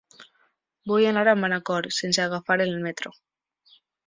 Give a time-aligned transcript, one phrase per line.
[0.91, 3.15] Vull anar a Manacor sense agafar el metro.